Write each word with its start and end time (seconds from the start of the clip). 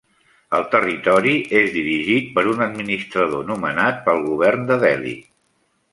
El 0.59 0.63
territori 0.75 1.33
és 1.59 1.69
dirigit 1.75 2.33
per 2.37 2.45
un 2.53 2.65
administrador 2.69 3.47
nomenat 3.53 4.03
pel 4.09 4.27
govern 4.33 4.67
de 4.73 4.83
Delhi. 4.87 5.17